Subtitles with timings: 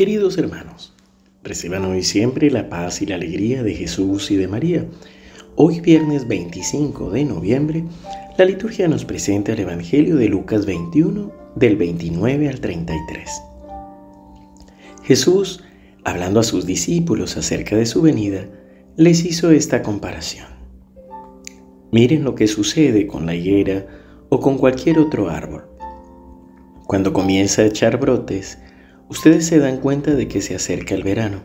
[0.00, 0.94] Queridos hermanos,
[1.44, 4.86] reciban hoy siempre la paz y la alegría de Jesús y de María.
[5.56, 7.84] Hoy viernes 25 de noviembre,
[8.38, 13.42] la liturgia nos presenta el Evangelio de Lucas 21 del 29 al 33.
[15.02, 15.64] Jesús,
[16.02, 18.48] hablando a sus discípulos acerca de su venida,
[18.96, 20.46] les hizo esta comparación.
[21.92, 23.86] Miren lo que sucede con la higuera
[24.30, 25.66] o con cualquier otro árbol.
[26.86, 28.56] Cuando comienza a echar brotes,
[29.10, 31.42] ustedes se dan cuenta de que se acerca el verano.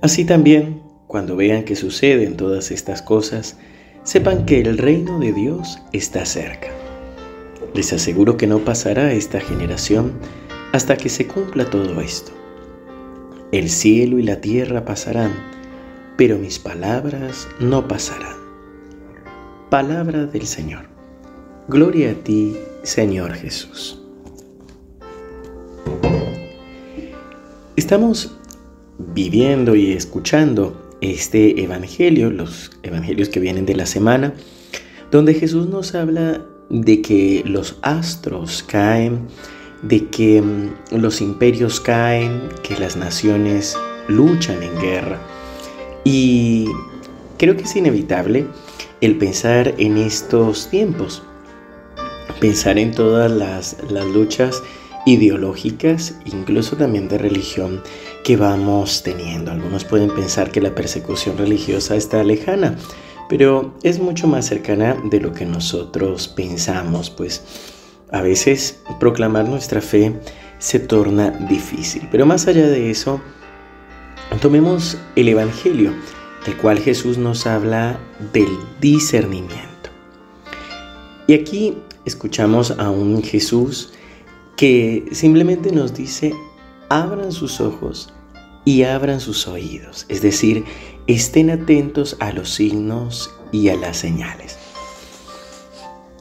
[0.00, 3.56] Así también, cuando vean que suceden todas estas cosas,
[4.02, 6.68] sepan que el reino de Dios está cerca.
[7.74, 10.12] Les aseguro que no pasará esta generación
[10.72, 12.32] hasta que se cumpla todo esto.
[13.52, 15.32] El cielo y la tierra pasarán,
[16.16, 18.36] pero mis palabras no pasarán.
[19.70, 20.86] Palabra del Señor.
[21.68, 24.01] Gloria a ti, Señor Jesús.
[27.74, 28.36] Estamos
[28.98, 34.34] viviendo y escuchando este Evangelio, los Evangelios que vienen de la semana,
[35.10, 39.20] donde Jesús nos habla de que los astros caen,
[39.80, 43.74] de que mm, los imperios caen, que las naciones
[44.06, 45.18] luchan en guerra.
[46.04, 46.66] Y
[47.38, 48.44] creo que es inevitable
[49.00, 51.22] el pensar en estos tiempos,
[52.38, 54.62] pensar en todas las, las luchas
[55.06, 57.82] ideológicas, incluso también de religión
[58.24, 59.50] que vamos teniendo.
[59.50, 62.76] Algunos pueden pensar que la persecución religiosa está lejana,
[63.28, 67.42] pero es mucho más cercana de lo que nosotros pensamos, pues
[68.10, 70.14] a veces proclamar nuestra fe
[70.58, 72.06] se torna difícil.
[72.10, 73.20] Pero más allá de eso,
[74.40, 75.92] tomemos el Evangelio,
[76.46, 77.98] el cual Jesús nos habla
[78.32, 78.48] del
[78.80, 79.90] discernimiento.
[81.26, 83.92] Y aquí escuchamos a un Jesús
[84.62, 86.32] que simplemente nos dice,
[86.88, 88.14] abran sus ojos
[88.64, 90.62] y abran sus oídos, es decir,
[91.08, 94.56] estén atentos a los signos y a las señales.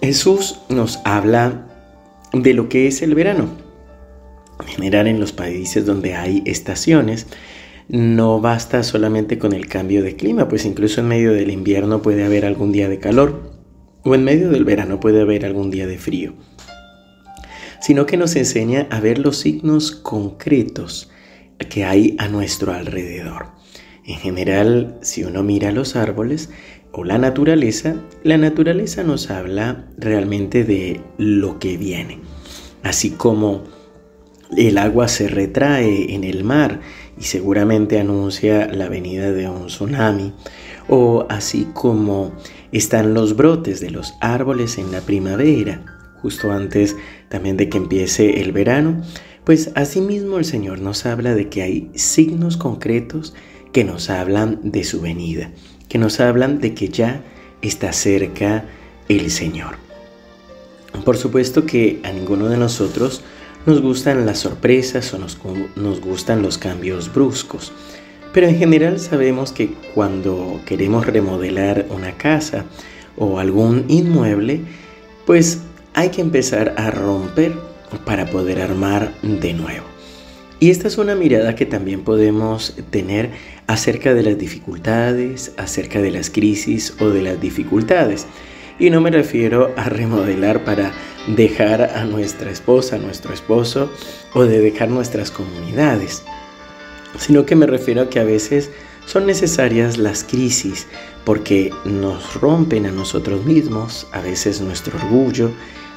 [0.00, 1.66] Jesús nos habla
[2.32, 3.48] de lo que es el verano.
[4.60, 7.26] En general en los países donde hay estaciones,
[7.88, 12.24] no basta solamente con el cambio de clima, pues incluso en medio del invierno puede
[12.24, 13.50] haber algún día de calor
[14.04, 16.34] o en medio del verano puede haber algún día de frío
[17.80, 21.10] sino que nos enseña a ver los signos concretos
[21.70, 23.46] que hay a nuestro alrededor.
[24.04, 26.50] En general, si uno mira los árboles
[26.92, 32.20] o la naturaleza, la naturaleza nos habla realmente de lo que viene.
[32.82, 33.64] Así como
[34.56, 36.80] el agua se retrae en el mar
[37.20, 40.32] y seguramente anuncia la venida de un tsunami,
[40.88, 42.32] o así como
[42.72, 46.96] están los brotes de los árboles en la primavera, justo antes
[47.28, 49.02] también de que empiece el verano,
[49.44, 53.34] pues asimismo el Señor nos habla de que hay signos concretos
[53.72, 55.50] que nos hablan de su venida,
[55.88, 57.22] que nos hablan de que ya
[57.62, 58.64] está cerca
[59.08, 59.76] el Señor.
[61.04, 63.22] Por supuesto que a ninguno de nosotros
[63.66, 65.38] nos gustan las sorpresas o nos,
[66.00, 67.72] gustan los cambios bruscos,
[68.32, 72.64] pero en general sabemos que cuando queremos remodelar una casa
[73.16, 74.60] o algún inmueble,
[75.26, 75.62] pues
[75.98, 77.52] hay que empezar a romper
[78.04, 79.84] para poder armar de nuevo.
[80.60, 83.32] Y esta es una mirada que también podemos tener
[83.66, 88.28] acerca de las dificultades, acerca de las crisis o de las dificultades.
[88.78, 90.92] Y no me refiero a remodelar para
[91.34, 93.90] dejar a nuestra esposa, a nuestro esposo
[94.34, 96.22] o de dejar nuestras comunidades,
[97.18, 98.70] sino que me refiero a que a veces
[99.04, 100.86] son necesarias las crisis
[101.24, 105.50] porque nos rompen a nosotros mismos, a veces nuestro orgullo,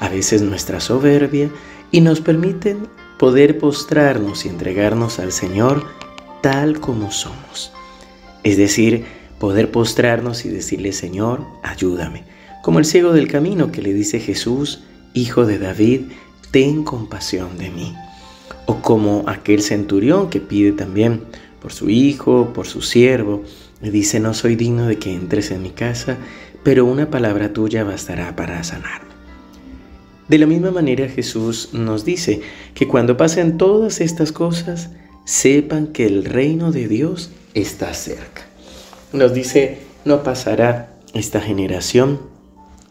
[0.00, 1.50] a veces nuestra soberbia
[1.90, 2.88] y nos permiten
[3.18, 5.84] poder postrarnos y entregarnos al Señor
[6.42, 7.72] tal como somos.
[8.44, 9.04] Es decir,
[9.38, 12.24] poder postrarnos y decirle, Señor, ayúdame.
[12.62, 14.84] Como el ciego del camino que le dice Jesús,
[15.14, 16.02] Hijo de David,
[16.50, 17.94] ten compasión de mí.
[18.66, 21.24] O como aquel centurión que pide también,
[21.60, 23.42] por su hijo, por su siervo.
[23.80, 26.16] Le dice, no soy digno de que entres en mi casa,
[26.62, 29.07] pero una palabra tuya bastará para sanarme.
[30.28, 32.42] De la misma manera Jesús nos dice
[32.74, 34.90] que cuando pasen todas estas cosas,
[35.24, 38.46] sepan que el reino de Dios está cerca.
[39.14, 42.20] Nos dice, no pasará esta generación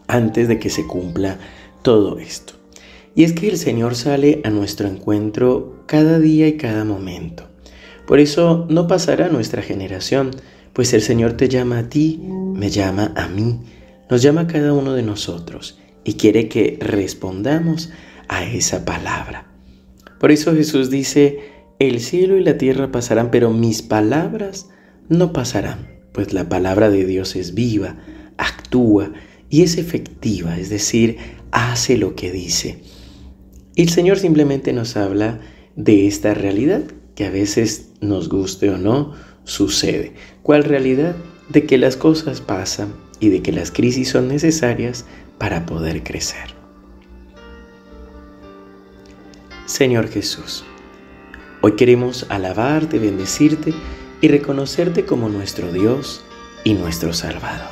[0.08, 1.38] antes de que se cumpla
[1.82, 2.54] todo esto.
[3.14, 7.44] Y es que el Señor sale a nuestro encuentro cada día y cada momento.
[8.08, 10.32] Por eso no pasará nuestra generación,
[10.72, 13.60] pues el Señor te llama a ti, me llama a mí,
[14.10, 17.90] nos llama a cada uno de nosotros y quiere que respondamos
[18.28, 19.46] a esa palabra.
[20.18, 21.38] Por eso Jesús dice,
[21.78, 24.70] el cielo y la tierra pasarán, pero mis palabras
[25.10, 27.98] no pasarán, pues la palabra de Dios es viva,
[28.38, 29.12] actúa
[29.50, 31.18] y es efectiva, es decir,
[31.50, 32.78] hace lo que dice.
[33.76, 35.40] El Señor simplemente nos habla
[35.76, 36.84] de esta realidad
[37.16, 39.12] que a veces nos guste o no,
[39.44, 40.14] sucede.
[40.42, 41.16] ¿Cuál realidad?
[41.48, 45.04] De que las cosas pasan y de que las crisis son necesarias
[45.38, 46.54] para poder crecer.
[49.66, 50.64] Señor Jesús,
[51.60, 53.74] hoy queremos alabarte, bendecirte
[54.20, 56.22] y reconocerte como nuestro Dios
[56.64, 57.68] y nuestro Salvador.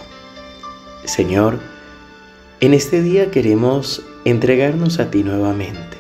[1.05, 1.59] Señor,
[2.61, 5.97] en este día queremos entregarnos a ti nuevamente,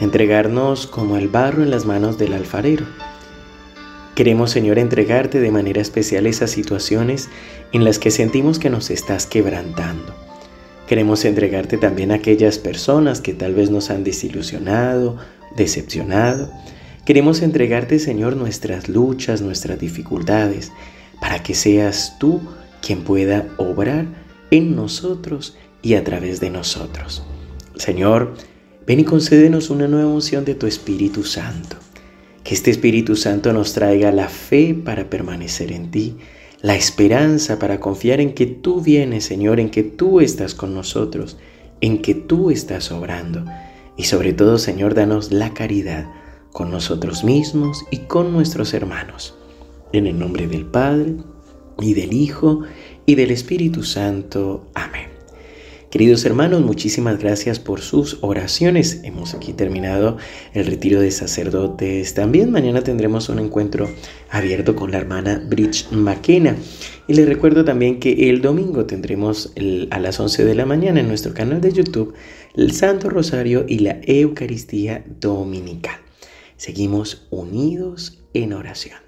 [0.00, 2.86] entregarnos como el barro en las manos del alfarero.
[4.16, 7.28] Queremos, Señor, entregarte de manera especial esas situaciones
[7.74, 10.14] en las que sentimos que nos estás quebrantando.
[10.88, 15.18] Queremos entregarte también aquellas personas que tal vez nos han desilusionado,
[15.54, 16.50] decepcionado.
[17.04, 20.72] Queremos entregarte, Señor, nuestras luchas, nuestras dificultades,
[21.20, 22.40] para que seas tú
[22.80, 24.06] quien pueda obrar
[24.50, 27.22] en nosotros y a través de nosotros.
[27.74, 28.32] Señor,
[28.86, 31.76] ven y concédenos una nueva unción de tu Espíritu Santo.
[32.46, 36.16] Que este Espíritu Santo nos traiga la fe para permanecer en ti,
[36.62, 41.38] la esperanza para confiar en que tú vienes, Señor, en que tú estás con nosotros,
[41.80, 43.44] en que tú estás obrando.
[43.96, 46.08] Y sobre todo, Señor, danos la caridad
[46.52, 49.34] con nosotros mismos y con nuestros hermanos.
[49.92, 51.16] En el nombre del Padre,
[51.80, 52.62] y del Hijo,
[53.06, 54.68] y del Espíritu Santo.
[54.72, 55.15] Amén.
[55.96, 59.00] Queridos hermanos, muchísimas gracias por sus oraciones.
[59.02, 60.18] Hemos aquí terminado
[60.52, 62.12] el retiro de sacerdotes.
[62.12, 63.88] También mañana tendremos un encuentro
[64.28, 66.54] abierto con la hermana Bridge McKenna.
[67.08, 69.54] Y les recuerdo también que el domingo tendremos
[69.88, 72.12] a las 11 de la mañana en nuestro canal de YouTube
[72.54, 75.96] el Santo Rosario y la Eucaristía Dominical.
[76.58, 79.05] Seguimos unidos en oración.